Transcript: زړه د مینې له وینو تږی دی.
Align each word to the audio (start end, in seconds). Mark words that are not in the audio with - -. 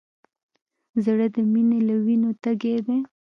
زړه 1.03 1.25
د 1.35 1.37
مینې 1.51 1.79
له 1.87 1.95
وینو 2.05 2.29
تږی 2.43 2.75
دی. 2.87 2.99